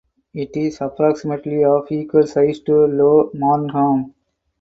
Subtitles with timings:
[0.33, 4.15] It is approximately of equal size to Low Marnham.